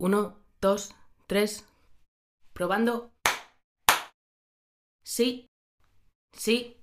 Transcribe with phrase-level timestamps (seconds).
[0.00, 0.94] Uno, dos,
[1.26, 1.66] tres.
[2.52, 3.12] Probando.
[5.02, 5.48] Sí.
[6.32, 6.80] Sí.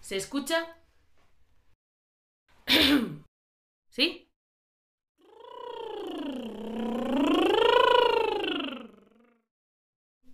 [0.00, 0.78] ¿Se escucha?
[3.90, 4.30] ¿Sí?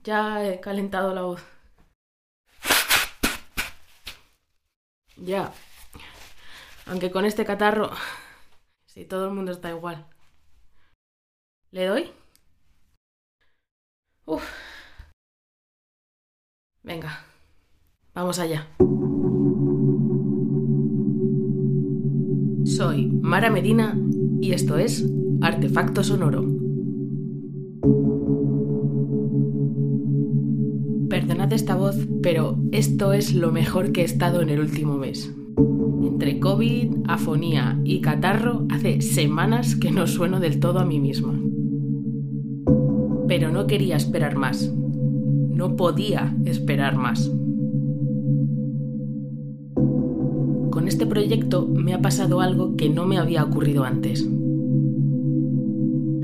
[0.04, 1.42] Ya he calentado la voz.
[5.16, 5.52] Ya.
[6.86, 7.90] Aunque con este catarro,
[8.86, 10.06] si todo el mundo está igual.
[11.70, 12.04] ¿Le doy?
[14.24, 14.42] Uf.
[16.82, 17.26] Venga,
[18.14, 18.66] vamos allá.
[22.64, 23.98] Soy Mara Medina
[24.40, 25.04] y esto es
[25.42, 26.42] Artefacto Sonoro.
[31.10, 35.34] Perdonad esta voz, pero esto es lo mejor que he estado en el último mes.
[36.02, 41.38] Entre COVID, afonía y catarro, hace semanas que no sueno del todo a mí misma.
[43.58, 44.72] No quería esperar más.
[44.72, 47.28] No podía esperar más.
[50.70, 54.24] Con este proyecto me ha pasado algo que no me había ocurrido antes.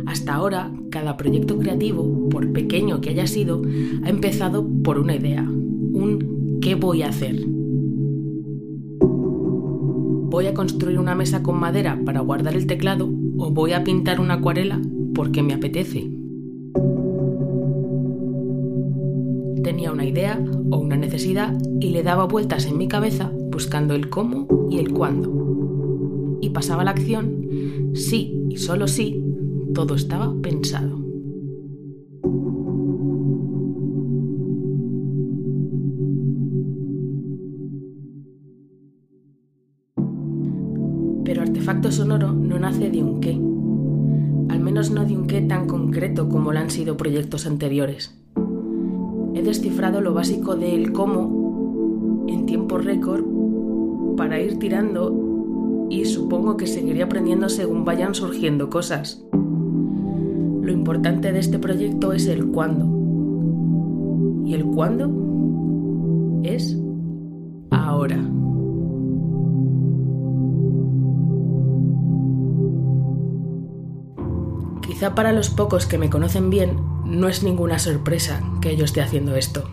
[0.06, 3.62] Hasta ahora, cada proyecto creativo, por pequeño que haya sido,
[4.04, 7.34] ha empezado por una idea, un ¿qué voy a hacer?
[10.30, 14.20] ¿Voy a construir una mesa con madera para guardar el teclado o voy a pintar
[14.20, 14.80] una acuarela
[15.16, 16.13] porque me apetece?
[19.64, 20.38] Tenía una idea
[20.70, 24.92] o una necesidad y le daba vueltas en mi cabeza buscando el cómo y el
[24.92, 26.38] cuándo.
[26.42, 29.24] Y pasaba la acción, sí y solo sí,
[29.72, 31.02] todo estaba pensado.
[41.24, 43.30] Pero Artefacto Sonoro no nace de un qué,
[44.52, 48.23] al menos no de un qué tan concreto como lo han sido proyectos anteriores.
[49.34, 53.24] He descifrado lo básico del cómo en tiempo récord
[54.16, 59.24] para ir tirando y supongo que seguiré aprendiendo según vayan surgiendo cosas.
[59.32, 62.86] Lo importante de este proyecto es el cuándo.
[64.46, 65.10] Y el cuándo
[66.42, 66.78] es
[67.70, 68.18] ahora.
[74.94, 79.02] Quizá para los pocos que me conocen bien no es ninguna sorpresa que yo esté
[79.02, 79.68] haciendo esto.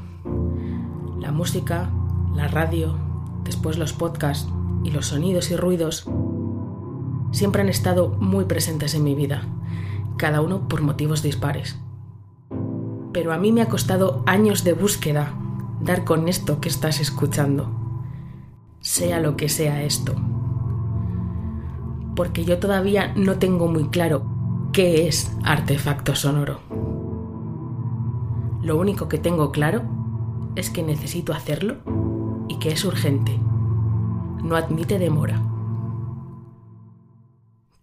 [1.20, 1.92] La música,
[2.34, 2.98] la radio,
[3.44, 4.50] después los podcasts
[4.84, 6.10] y los sonidos y ruidos
[7.30, 9.44] siempre han estado muy presentes en mi vida,
[10.18, 11.78] cada uno por motivos dispares.
[13.14, 15.36] Pero a mí me ha costado años de búsqueda
[15.82, 17.70] dar con esto que estás escuchando,
[18.80, 20.16] sea lo que sea esto.
[22.16, 24.31] Porque yo todavía no tengo muy claro
[24.72, 26.62] qué es artefacto sonoro.
[28.62, 29.82] Lo único que tengo claro
[30.56, 31.78] es que necesito hacerlo
[32.48, 33.38] y que es urgente.
[34.44, 35.42] No admite demora.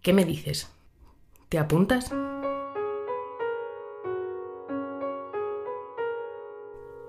[0.01, 0.71] ¿Qué me dices?
[1.49, 2.11] ¿Te apuntas?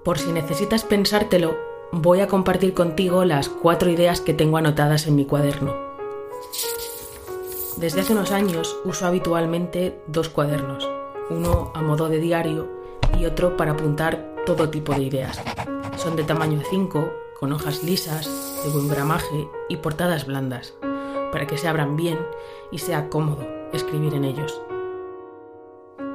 [0.05, 1.57] Por si necesitas pensártelo,
[1.93, 5.75] voy a compartir contigo las cuatro ideas que tengo anotadas en mi cuaderno.
[7.81, 10.87] Desde hace unos años uso habitualmente dos cuadernos,
[11.31, 12.69] uno a modo de diario
[13.19, 15.41] y otro para apuntar todo tipo de ideas.
[15.97, 20.75] Son de tamaño 5, con hojas lisas, de buen gramaje y portadas blandas,
[21.33, 22.19] para que se abran bien
[22.71, 24.61] y sea cómodo escribir en ellos.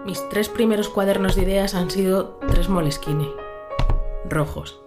[0.05, 3.27] Mis tres primeros cuadernos de ideas han sido tres moleskine,
[4.29, 4.79] rojos.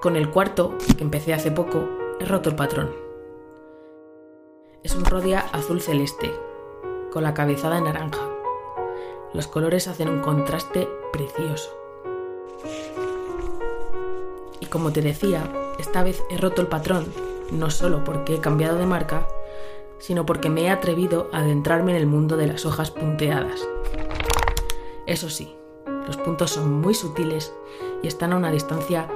[0.00, 1.88] Con el cuarto, que empecé hace poco,
[2.20, 3.01] he roto el patrón.
[4.82, 6.34] Es un rodia azul celeste,
[7.12, 8.18] con la cabezada en naranja.
[9.32, 11.70] Los colores hacen un contraste precioso.
[14.58, 15.44] Y como te decía,
[15.78, 17.06] esta vez he roto el patrón,
[17.52, 19.28] no solo porque he cambiado de marca,
[19.98, 23.64] sino porque me he atrevido a adentrarme en el mundo de las hojas punteadas.
[25.06, 25.54] Eso sí,
[26.08, 27.54] los puntos son muy sutiles
[28.02, 29.08] y están a una distancia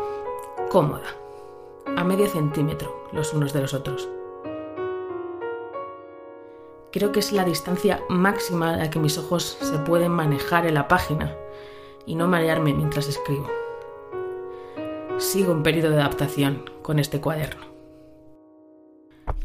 [0.70, 1.16] cómoda,
[1.96, 4.08] a medio centímetro los unos de los otros.
[6.96, 10.72] Creo que es la distancia máxima a la que mis ojos se pueden manejar en
[10.72, 11.36] la página
[12.06, 13.46] y no marearme mientras escribo.
[15.18, 17.66] Sigo en periodo de adaptación con este cuaderno.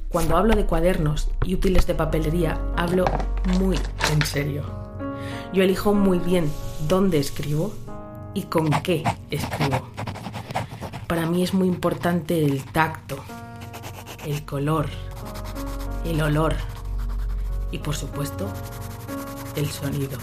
[0.07, 3.03] Cuando hablo de cuadernos y útiles de papelería, hablo
[3.59, 3.77] muy
[4.13, 4.63] en serio.
[5.51, 6.49] Yo elijo muy bien
[6.87, 7.73] dónde escribo
[8.33, 9.89] y con qué escribo.
[11.05, 13.17] Para mí es muy importante el tacto,
[14.25, 14.85] el color,
[16.05, 16.70] el olor
[17.71, 18.47] y por supuesto
[19.55, 20.17] el sonido.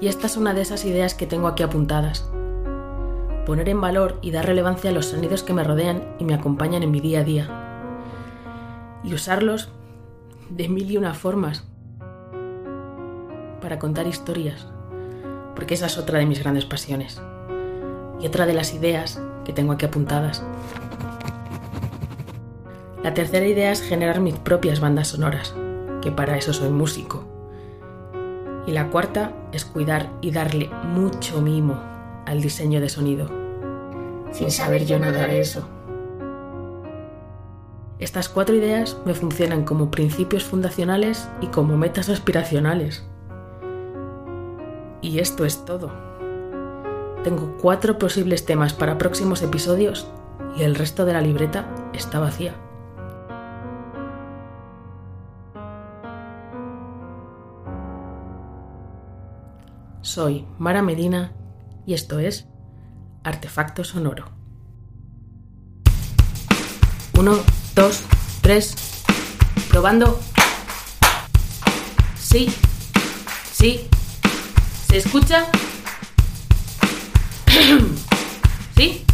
[0.00, 2.28] Y esta es una de esas ideas que tengo aquí apuntadas.
[3.46, 6.82] Poner en valor y dar relevancia a los sonidos que me rodean y me acompañan
[6.82, 7.48] en mi día a día.
[9.04, 9.68] Y usarlos
[10.50, 11.71] de mil y una formas
[13.62, 14.66] para contar historias,
[15.54, 17.22] porque esa es otra de mis grandes pasiones.
[18.20, 20.42] Y otra de las ideas que tengo aquí apuntadas.
[23.02, 25.54] La tercera idea es generar mis propias bandas sonoras,
[26.02, 27.32] que para eso soy músico
[28.66, 31.80] y la cuarta es cuidar y darle mucho mimo
[32.26, 33.28] al diseño de sonido.
[34.30, 35.68] Sin saber yo nada de eso.
[37.98, 43.04] Estas cuatro ideas me funcionan como principios fundacionales y como metas aspiracionales.
[45.02, 45.90] Y esto es todo.
[47.24, 50.06] Tengo cuatro posibles temas para próximos episodios
[50.56, 52.54] y el resto de la libreta está vacía.
[60.02, 61.32] Soy Mara Medina
[61.84, 62.46] y esto es
[63.24, 64.26] Artefacto Sonoro.
[67.18, 67.36] Uno,
[67.74, 68.04] dos,
[68.40, 69.04] tres.
[69.70, 70.18] Probando.
[72.16, 72.52] Sí,
[73.52, 73.88] sí.
[74.92, 75.46] ¿Se escucha?
[78.76, 79.06] ¿Sí?